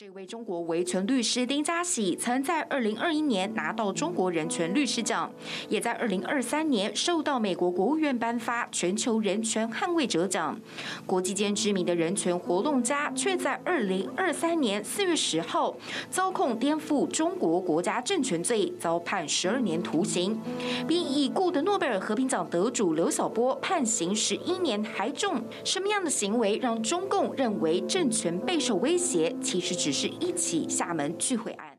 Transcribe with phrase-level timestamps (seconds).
[0.00, 5.30] 这位中国维权律师丁家喜曾在二零二一年拿到中国人权律师奖，
[5.68, 10.58] 也在二零二三年受到美国国务院颁发全球人权捍卫者奖。
[11.04, 15.76] 国际间知名的人权活动家，却在二零二三年四月十号
[16.08, 20.40] 遭控颠覆中国国家政权罪，遭判十二年徒刑，
[20.88, 25.42] 比已故的诺贝尔和平奖得主刘晓波判刑十一年还重。
[25.62, 29.36] 什么样的行为让中共认为政权备受威胁？
[29.42, 29.89] 其实只。
[29.90, 31.78] 是一起厦门聚会案。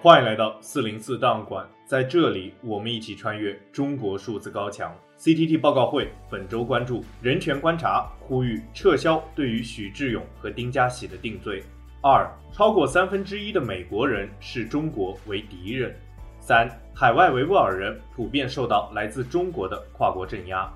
[0.00, 4.96] 欢迎来到四零四档案馆，在这里，我们一起穿越中国数字高墙。
[5.18, 11.64] CTT 报告会本周关注人权观察呼吁撤销对于许志勇和丁家喜的定罪。
[12.00, 15.92] 二，超过三分之一的美国人视中国为敌人。
[16.38, 20.72] 三，海外维吾尔人普遍受到来自中国的跨国镇压。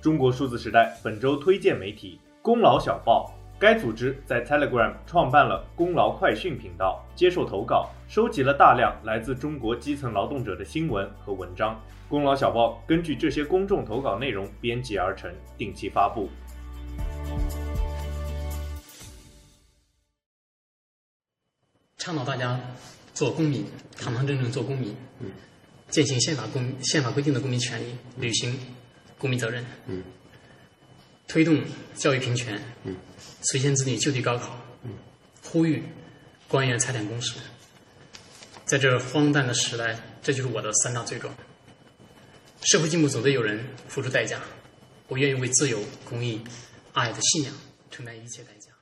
[0.00, 3.32] 中国数字时代本周推荐媒体功劳小报。
[3.58, 11.80] 该组织在 Telegram 创办了“功劳快讯”频道，接受投稿，收集了大量来自中国基层劳动者的新闻和文章。
[12.06, 16.28] 功劳小报根据这些公众投稿内容编辑而成，定期发布。
[21.96, 22.60] 倡导大家
[23.14, 23.64] 做公民，
[23.98, 25.30] 堂堂正正做公民，嗯，
[25.88, 27.86] 践行宪法公宪法规定的公民权利，
[28.18, 28.54] 履行
[29.16, 30.04] 公民责任，嗯。
[31.28, 31.62] 推动
[31.96, 32.96] 教育平权，嗯，
[33.42, 34.90] 实现子女就地高考，嗯，
[35.42, 35.82] 呼吁
[36.48, 37.34] 官员财产公示。
[38.64, 41.34] 在这荒诞的时代，这就是我的三大罪状。
[42.62, 44.40] 社会进步总得有人付出代价，
[45.08, 46.40] 我愿意为自由、公益、
[46.92, 47.54] 爱的信仰
[47.90, 48.72] 承担一切代价。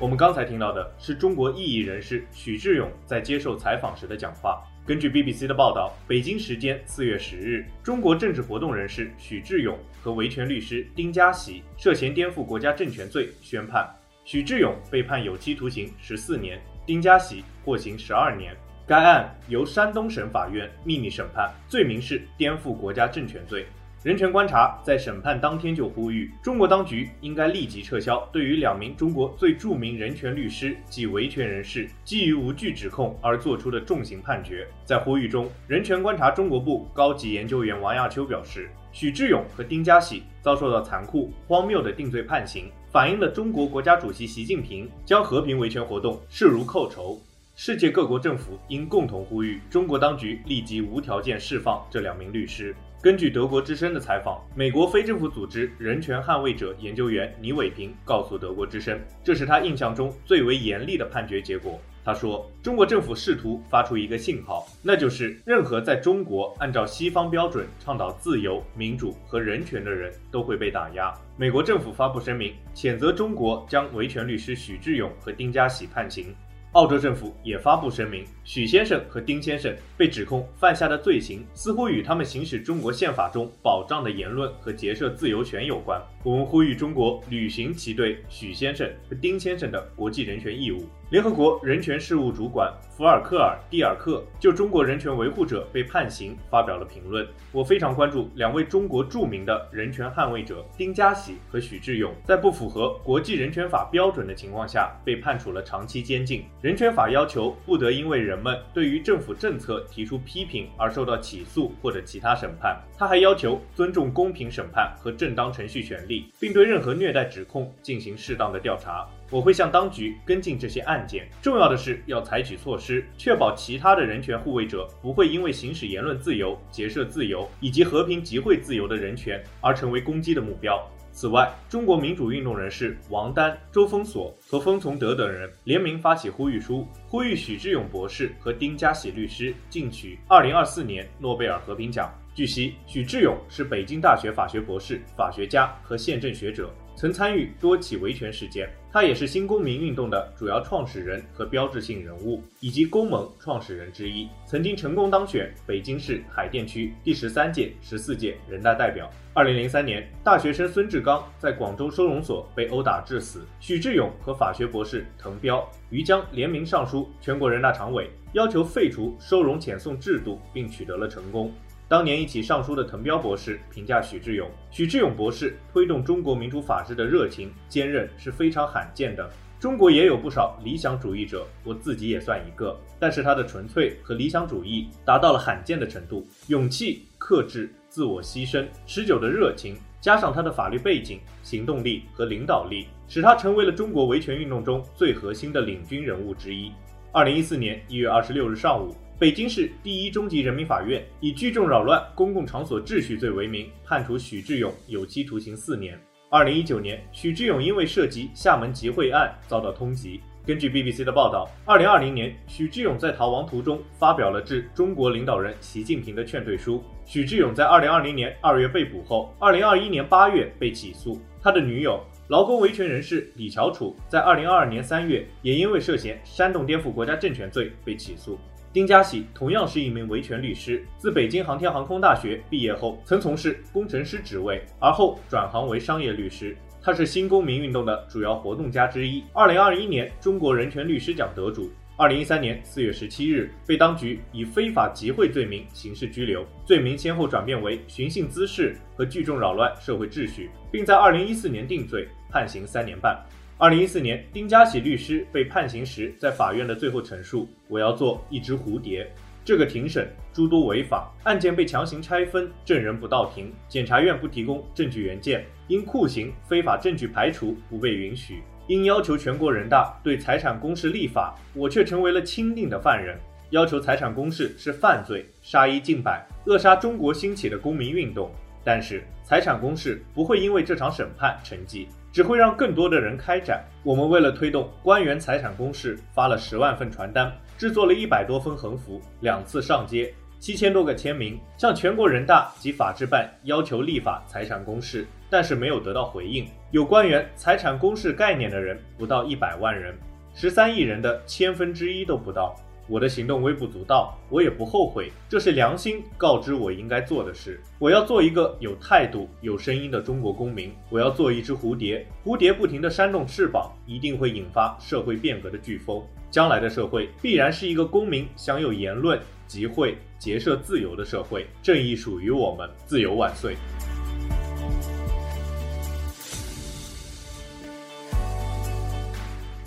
[0.00, 4.64] 我们刚才听到的是中国异议人士许志勇在接受采访时的讲话。
[4.86, 13.86] 根据 BBC 的报道，北京时间四月十日，中国政治活动人士许志勇和维权律师丁家喜涉嫌颠覆国家政权罪宣判，
[14.24, 18.56] 许志勇被判有期徒刑十四年，丁家喜获刑十二年。
[18.86, 23.66] 该案由山东省法院秘密审判，罪名是颠覆国家政权罪。
[24.02, 34.66] 人权观察在审判当天就呼吁，中国当局应该立即撤销对于两名中国最著名人权律师及维权人士基于无据指控而作出的重刑判决。
[34.86, 47.20] 在呼吁中，人权观察中国部高级研究员王亚秋表示，许志永和丁家喜遭受到残酷、荒谬的定罪判刑，反映了中国国家主席习近平将和平维权活动视如寇仇。
[47.54, 52.74] 世界各国政府应共同呼吁中国当局立即无条件释放这两名律师。
[53.02, 61.80] 根据德国之声的采访，美国非政府组织人权捍卫者研究员倪伟平告诉德国之声，这是他印象中最为严厉的判决结果。
[62.04, 71.10] 他说，中国政府试图发出一个信号，那就是任何在中国按照西方标准倡导自由、民主和人权的人都会被打压。
[71.38, 76.34] 美国政府发布声明，谴责中国将维权律师许志永和丁家喜判刑。
[76.72, 86.00] 澳洲政府也发布声明，许先生和丁先生被指控犯下的罪行似乎与他们行使中国宪法中保障的言论和结社自由权有关。
[86.22, 90.84] 我们呼吁中国履行其对许先生和丁先生的国际人权义务。
[91.10, 97.26] 联合国人权事务主管福尔克尔·蒂尔克就中国人权维护者被判刑发表了评论。
[97.50, 106.44] 我非常关注两位中国著名的人权捍卫者丁家喜和许志永在不符合国际人权法标准的情况下被判处了长期监禁。
[106.62, 112.80] 人权法要求不得因为人们对于政府政策提出批评而受到起诉或者其他审判。
[112.96, 119.08] 他还要求尊重公平审判和正当程序权利，并对任何虐待指控进行适当的调查。
[119.30, 121.28] 我会向当局跟进这些案件。
[121.40, 130.84] 重要的是要采取措施，确保其他的人权护卫者不会因为行使言论自由、结社自由以及和平集会自由的人权而成为攻击的目标。
[131.12, 142.12] 此外，中国民主运动人士王丹、周峰锁和封从德等人联名发起呼吁书，呼吁许志永博士和丁家喜律师进取2024年诺贝尔和平奖。
[142.32, 146.72] 据悉，许志永是北京大学法学博士、法学家和宪政学者。
[146.96, 154.28] 曾参与多起维权事件，他也是新公民运动的主要创始人和标志性人物，以及公盟创始人之一。
[154.44, 159.10] 曾经成功当选北京市海淀区第十三届、十四届人大代表。
[159.32, 171.50] 二零零三年，大学生孙志刚在广州收容所被殴打致死，许志永和法学博士滕彪、于江联名上书全国人大常委，要求废除收容遣送制度，并取得了成功。
[171.90, 179.28] 当年一起上书的滕彪博士评价许志永：许志永博士推动中国民主法治的热情坚韧是非常罕见的。
[179.58, 182.78] 中国也有不少理想主义者，我自己也算一个。
[183.00, 196.70] 但是他的纯粹和理想主义达到了罕见的程度，勇气、克制、自我牺牲、持久的热情，加上他的法律背景、行动力和领导力，使他成为了中国维权运动中最核心的领军人物之一。
[197.10, 205.94] 二零一四年一月二十六日上午，北京市第一中级人民法院以聚众扰乱公共场所秩序罪为名，判处许志永有期徒刑四年。
[206.30, 210.18] 二零一九年，许志永因为涉及厦门集会案遭到通缉。
[210.46, 216.82] 根据 BBC 的报道，二零二零年，许志永在逃亡途中发表了致中国领导人习近平的劝退书。
[217.04, 221.20] 许志永在二零二零年二月被捕后，二零二一年八月被起诉。
[221.42, 228.38] 他的女友、劳工维权人士李乔楚在二零二二年三月也因为涉嫌煽动颠覆国家政权罪被起诉。
[228.72, 236.56] 丁家喜同样是一名维权律师，自北京航天航空大学毕业后，曾从事工程师职位，而后转行为商业律师。
[236.80, 241.68] 他是新公民运动的主要活动家之一，二零二一年中国人权律师奖得主。
[241.96, 253.20] 二零一三年四月十七日，被当局以非法集会罪名刑事拘留，罪名先后转变为寻衅滋事和聚众扰乱社会秩序，并在二零一四年定罪，判刑三年半。
[253.60, 259.06] 二零一四年，丁家喜律师被判刑时，在法院的最后陈述：“我要做一只蝴蝶。”
[259.44, 273.14] 这个庭审诸多违法，案件被强行拆分，证人不到庭，检察院不提供证据原件，因酷刑非法证据排除不被允许，因要求全国人大对财产公示立法，我却成为了钦定的犯人。
[273.50, 278.30] 要求财产公示是犯罪，杀一儆百，扼杀中国兴起的公民运动。
[278.64, 281.86] 但是财产公示不会因为这场审判沉寂。
[282.12, 283.64] 只会让更多的人开展。
[283.84, 296.46] 我们为了推动官员财产公示，发了十万份传单，制作了一百多份横幅，两次上街，七千多个签名，向全国人大及法制办要求立法财产公示，但是没有得到回应。
[296.72, 299.94] 有关员财产公示概念的人不到一百万人，
[300.34, 302.56] 十三亿人的千分之一都不到。
[302.90, 307.60] 我的行动微不足道，我也不后悔，这是良心告知我应该做的事。
[307.78, 310.74] 我要做一个有态度、有声音的中国公民。
[310.88, 316.02] 我要做一只蝴蝶，蝴蝶不停地扇动翅膀，一定会引发社会变革的飓风。
[316.32, 321.46] 将来的社会必然是一个公民享有言论、集会、结社自由的社会。
[321.62, 323.54] 正义属于我们，自由万岁！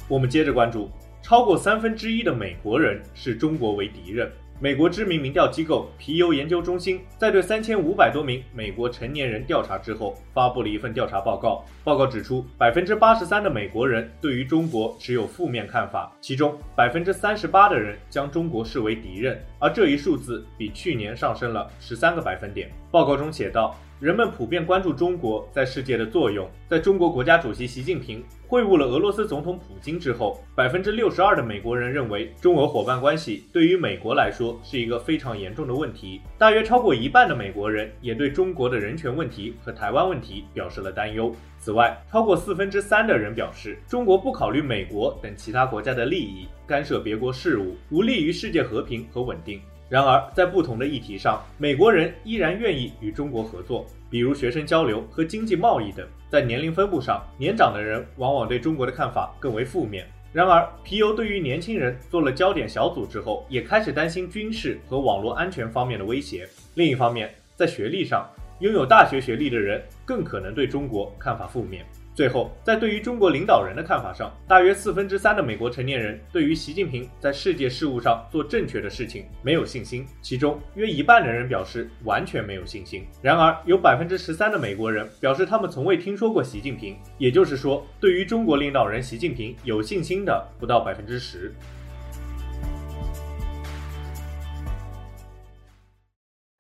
[0.10, 0.92] 我们接着关注。
[1.24, 4.30] 超过三分之一的美国人视中国为敌人。
[4.60, 11.64] 美国知名民调机构皮尤研究中心在对三千五百多名美国成年人调查之后，发布了一份调查报告。
[11.82, 22.70] 报告指出，百分之八十三的美国人对于中国持有负面看法，其中百分之三十八的人将中国视为敌人，而这一数字比去年上升了十三个百分点。
[22.92, 23.74] 报告中写道。
[24.04, 26.46] 人们普遍关注中国在世界的作用。
[26.68, 36.20] 在中国国家主席习近平会晤了俄罗斯总统普京之后，百分之六十二的美国人认为中俄伙伴关系对于美国来说是一个非常严重的问题。
[36.38, 41.34] 大约超过一半的美国人也对中国的人权问题和台湾问题表示了担忧。
[41.58, 49.62] 此外，超过四分之三的人表示，中国不考虑美国等其他国家的利益，干涉别国事务，无利于世界和平和稳定。
[49.90, 56.08] 然而，在不同的议题上，美国人依然愿意与中国合作，比如学生交流和经济贸易等。
[56.30, 60.08] 在年龄分布上，年长的人往往对中国的看法更为负面。
[60.32, 66.48] 然而，皮尤对于年轻人做了焦点小组之后，也开始担心军事和网络安全方面的威胁。
[66.74, 68.28] 另一方面，在学历上，
[68.62, 71.86] 拥有大学学历的人更可能对中国看法负面。
[72.16, 83.04] 最后，在对于中国领导人的看法上，大约四分之三的美国成年人对于习近平在世界事务上做正确的事情没有信心，其中约一半的人表示完全没有信心。
[83.20, 91.52] 然而，有百分之十三的美国人表示他们从未听说过习近平，也就是说，对于中国领导人习近平有信心的不到百分之十。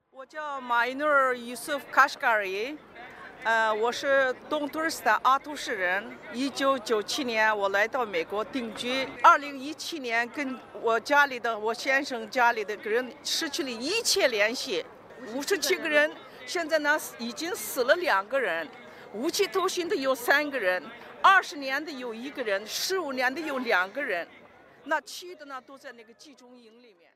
[0.10, 2.76] 我叫马伊努尔·尤苏夫·卡什加里。
[3.44, 6.02] 呃，我是东突尔斯坦阿图市人。
[6.32, 9.06] 一九九七年，我来到美国定居。
[9.22, 14.86] 二零一七年，跟我家里的我先生家里的人失去了一切联系。
[15.34, 16.10] 五十七个人，
[16.46, 18.66] 现在呢已经死了两个人，
[19.12, 20.82] 无期徒刑的有三个人，
[21.22, 24.26] 二十年的有一个人，十五年的有两个人，
[24.86, 27.13] 那其余的呢都在那个集中营里面。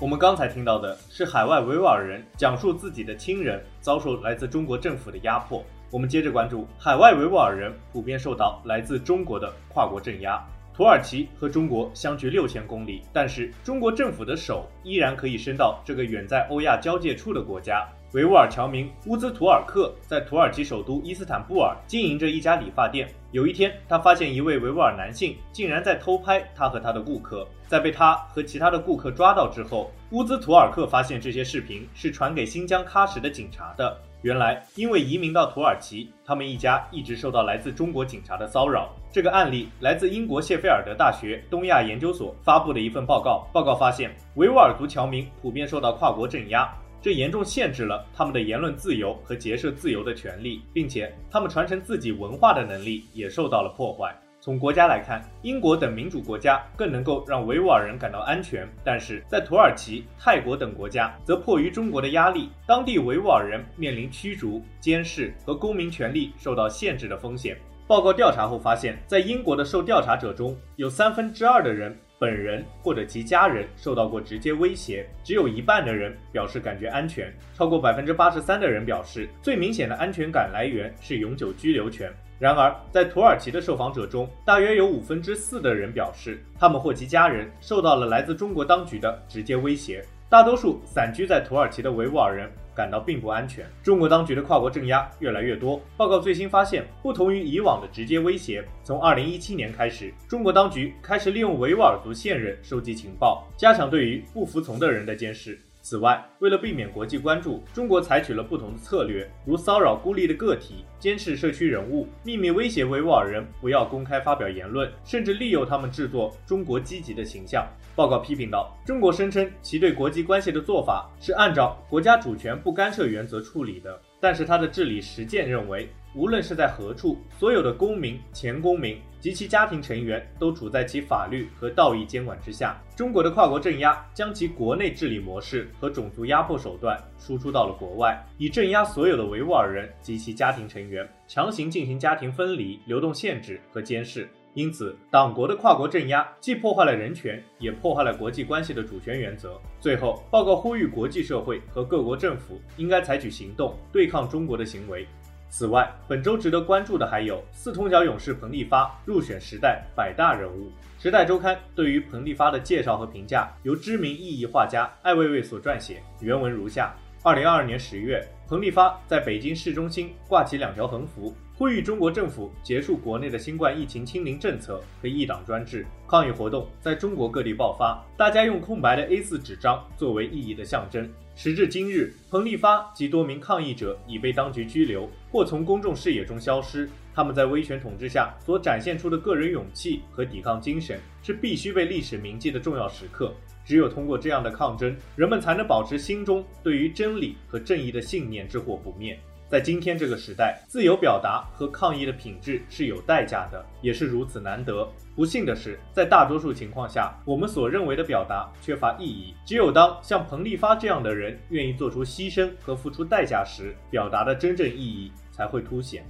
[0.00, 5.62] 我们刚才听到的是海外维吾尔人讲述自己的亲人遭受来自中国政府的压迫。
[5.90, 10.42] 我们接着关注，海外维吾尔人普遍受到来自中国的跨国镇压。
[10.72, 17.86] 土耳其和中国相距六千公里，但是中国政府的手依然可以伸到这个远在欧亚交界处的国家。
[18.12, 23.08] 维吾尔侨民乌兹图尔克在土耳其首都伊斯坦布尔经营着一家理发店。
[23.30, 27.46] 有一天，他发现一位维吾尔男性竟然在偷拍他和他的顾客。
[27.68, 33.96] 在被他和其他的顾客抓到之后，乌兹图尔克发现这些视频是传给新疆喀什的警察的。
[34.22, 38.90] 原来，因为移民到土耳其，他们一家一直受到来自中国警察的骚扰。
[39.12, 43.48] 这个案例来自英国谢菲尔德大学东亚研究所发布的一份报告。
[43.52, 46.68] 报告发现，维吾尔族侨民普遍受到跨国镇压。
[47.02, 54.14] 这严重限制了他们的言论自由和结社自由的权利，并且他们传承自己文化的能力也受到了破坏。
[54.42, 67.54] 从国家来看，英国等民主国家更能够让维吾尔人感到安全，但是在土耳其、泰国等国家，则迫于中国的压力，当地维吾尔人面临驱逐、监视和公民权利受到限制的风险。
[67.86, 82.12] 报告调查后发现，在英国的受调查者中，有三分之二的人，本人或者其家人受到过直接威胁，只有一半的人表示感觉安全，超过百分之八十三的人表示最明显的安全感来源是永久居留权。
[82.38, 90.04] 然而，在土耳其的受访者中，大约有五分之四的人表示他们或其家人受到了来自中国当局的直接威胁。
[90.28, 93.66] 大多数散居在土耳其的维吾尔人感到并不安全。
[93.82, 95.80] 中国当局的跨国镇压越来越多。
[95.96, 105.58] 报告最新发现，不同于以往的直接威胁，从2017年开始，中国当局开始利用维吾尔族线人收集情报，加强对于不服从的人的监视。
[105.82, 117.66] 此外，为了避免国际关注，中国采取了不同的策略，如骚扰孤立的个体、监视社区人物、秘密威胁维吾尔人不要公开发表言论，甚至利诱他们制作中国积极的形象。
[118.00, 132.80] 报告批评道，中国声称其对国际关系的做法是按照国家主权不干涉原则处理的，但是他的治理实践认为，无论是在何处，所有的公民、前公民及其家庭成员都处在其法律和道义监管之下。
[132.96, 144.26] 中国的跨国镇压将其国内治理模式和种族压迫手段输出到了国外，以镇压所有的维吾尔人及其家庭成员，强行进行家庭分离、流动限制和监视。
[144.54, 149.60] 因此，党国的跨国镇压既破坏了人权，也破坏了国际关系的主权原则。
[149.80, 155.06] 最后，报告呼吁国际社会和各国政府应该采取行动，对抗中国的行为。
[155.48, 160.70] 此外，本周值得关注的还有四通桥勇士彭丽发入选《时代》百大人物。
[161.02, 171.34] 《时代周刊》对于彭丽发的介绍和评价由知名意义画家艾未未所撰写，原文如下：二零二二年十月，彭丽发在北京市中心挂起两条横幅。
[171.60, 175.84] 呼吁中国政府结束国内的新冠疫情清零政策和一党专制。
[176.08, 181.06] 抗议活动在中国各地爆发，大家用空白的 A4 纸张作为意义的象征。
[181.36, 186.88] 时至今日，彭丽发及多名抗议者已被当局拘留或从公众视野中消失。
[187.12, 193.34] 他们在威权统治下所展现出的个人勇气和抵抗精神，是必须被历史铭记的重要时刻。
[193.66, 199.20] 只有通过这样的抗争，人们才能保持心中对于真理和正义的信念之火不灭。
[199.50, 204.88] 在今天这个时代，自由表达和抗议的品质是有代价的，也是如此难得。
[205.16, 209.34] 不幸的是，在大多数情况下，我们所认为的表达缺乏意义。
[209.44, 216.04] 只有当像彭丽发这样的人愿意做出牺牲和付出代价时，表达的真正意义才会凸显。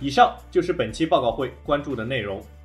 [0.00, 2.44] 以上就是本期报告会关注的内容。